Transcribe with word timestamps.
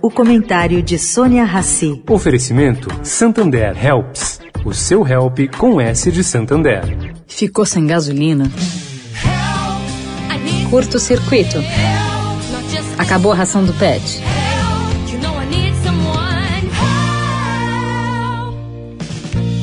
O 0.00 0.10
comentário 0.10 0.82
de 0.82 0.98
Sônia 0.98 1.44
Rassi. 1.44 2.02
Oferecimento 2.08 2.88
Santander 3.02 3.76
Helps. 3.84 4.40
O 4.64 4.72
seu 4.72 5.06
help 5.06 5.38
com 5.56 5.80
S 5.80 6.12
de 6.12 6.22
Santander. 6.22 7.14
Ficou 7.26 7.64
sem 7.64 7.86
gasolina? 7.86 8.50
Curto 10.70 10.98
circuito. 10.98 11.58
Acabou 12.98 13.32
a 13.32 13.34
ração 13.34 13.64
do 13.64 13.72
pet. 13.74 14.22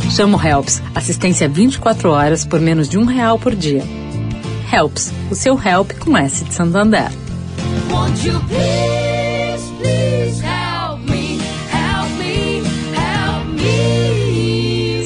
Chamo 0.09 0.41
Helps. 0.41 0.81
Assistência 0.95 1.47
24 1.47 2.09
horas 2.09 2.45
por 2.45 2.59
menos 2.59 2.89
de 2.89 2.97
um 2.97 3.05
real 3.05 3.37
por 3.37 3.55
dia. 3.55 3.83
Helps. 4.71 5.13
O 5.29 5.35
seu 5.35 5.59
help 5.61 5.91
com 5.99 6.17
S 6.17 6.43
de 6.43 6.53
Santander. 6.53 7.11
Won't 7.91 8.27
you 8.27 8.39
please, 8.47 9.04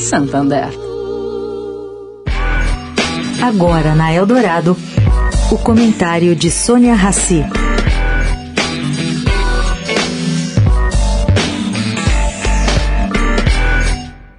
Santander. 0.10 0.70
Agora 3.44 3.94
na 3.94 4.12
Eldorado, 4.12 4.76
o 5.52 5.58
comentário 5.60 6.36
de 6.36 6.50
Sônia 6.50 6.96
Rassi. 6.96 7.44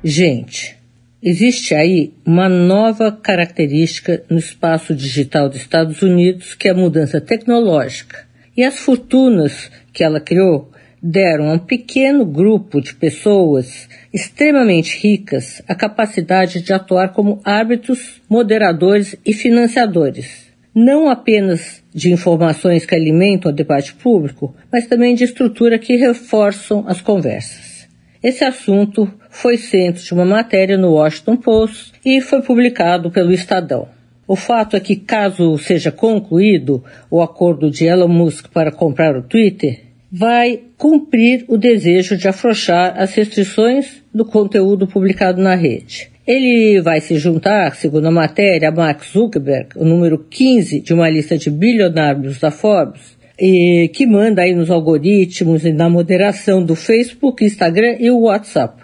Gente, 0.03 0.77
existe 1.23 1.73
aí 1.73 2.15
uma 2.27 2.49
nova 2.49 3.13
característica 3.13 4.25
no 4.29 4.39
espaço 4.39 4.93
digital 4.93 5.49
dos 5.49 5.59
Estados 5.59 6.03
Unidos, 6.03 6.53
que 6.55 6.67
é 6.67 6.73
a 6.73 6.75
mudança 6.75 7.21
tecnológica. 7.21 8.27
E 8.57 8.65
as 8.65 8.81
fortunas 8.81 9.71
que 9.93 10.03
ela 10.03 10.19
criou 10.19 10.69
deram 11.03 11.51
a 11.51 11.55
um 11.55 11.59
pequeno 11.59 12.25
grupo 12.25 12.81
de 12.81 12.95
pessoas 12.95 13.89
extremamente 14.13 14.99
ricas 14.99 15.63
a 15.67 15.75
capacidade 15.75 16.61
de 16.61 16.73
atuar 16.73 17.13
como 17.13 17.41
árbitros, 17.45 18.21
moderadores 18.29 19.17
e 19.25 19.33
financiadores, 19.33 20.51
não 20.75 21.09
apenas 21.09 21.83
de 21.93 22.13
informações 22.13 22.85
que 22.85 22.95
alimentam 22.95 23.51
o 23.51 23.55
debate 23.55 23.95
público, 23.95 24.55
mas 24.71 24.87
também 24.87 25.15
de 25.15 25.25
estrutura 25.25 25.79
que 25.79 25.97
reforçam 25.97 26.85
as 26.87 27.01
conversas. 27.01 27.89
Esse 28.23 28.45
assunto 28.45 29.11
foi 29.31 29.57
centro 29.57 30.03
de 30.03 30.13
uma 30.13 30.27
matéria 30.27 30.77
no 30.77 30.93
Washington 30.93 31.37
Post 31.37 31.93
e 32.05 32.21
foi 32.21 32.43
publicado 32.43 33.11
pelo 33.11 33.33
Estadão. 33.33 33.89
O 34.29 34.37
fato 34.37 34.77
é 34.77 34.81
que, 34.81 34.95
caso 34.95 35.59
seja 35.59 35.91
concluído 35.91 36.85
o 37.11 37.21
acordo 37.21 37.71
de 37.71 37.87
Elon 37.87 38.07
Musk 38.07 38.49
para 38.53 38.71
comprar 38.71 39.17
o 39.17 39.23
Twitter, 39.23 39.90
vai 40.11 40.61
cumprir 40.77 41.45
o 41.47 41.57
desejo 41.57 42.17
de 42.17 42.27
afrouxar 42.27 42.95
as 42.97 43.15
restrições 43.15 44.03
do 44.13 44.25
conteúdo 44.25 44.87
publicado 44.87 45.41
na 45.41 45.55
rede. 45.55 46.11
Ele 46.27 46.81
vai 46.81 47.01
se 47.01 47.17
juntar, 47.17 47.75
segundo 47.77 48.07
a 48.07 48.11
matéria, 48.11 48.69
a 48.69 48.73
Mark 48.73 49.05
Zuckerberg, 49.05 49.71
o 49.77 49.85
número 49.85 50.19
15 50.19 50.81
de 50.81 50.93
uma 50.93 51.09
lista 51.09 51.37
de 51.39 51.51
bilionários 51.51 52.39
da 52.39 52.51
Forbes, 52.51 53.19
e 53.39 53.91
que 53.95 54.07
manda 54.07 54.43
aí 54.43 54.55
nos 54.55 54.71
algoritmos 54.71 55.65
e 55.65 55.73
na 55.73 55.89
moderação 55.89 56.63
do 56.63 56.77
Facebook, 56.77 57.45
Instagram 57.45 57.97
e 57.99 58.11
o 58.11 58.21
WhatsApp. 58.21 58.83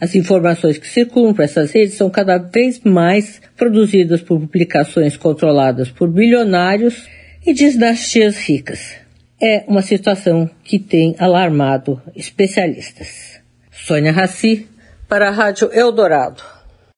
As 0.00 0.14
informações 0.14 0.78
que 0.78 0.88
circulam 0.88 1.34
para 1.34 1.44
essas 1.44 1.70
redes 1.72 1.94
são 1.94 2.08
cada 2.08 2.38
vez 2.38 2.80
mais 2.82 3.42
produzidas 3.56 4.22
por 4.22 4.40
publicações 4.40 5.16
controladas 5.16 5.90
por 5.90 6.08
bilionários 6.08 7.06
e 7.46 7.52
dinastias 7.52 8.38
ricas. 8.38 9.09
É 9.42 9.64
uma 9.66 9.80
situação 9.80 10.50
que 10.62 10.78
tem 10.78 11.16
alarmado 11.18 12.00
especialistas. 12.14 13.40
Sônia 13.70 14.12
Raci, 14.12 14.68
para 15.08 15.28
a 15.28 15.30
Rádio 15.30 15.70
Eldorado. 15.72 16.59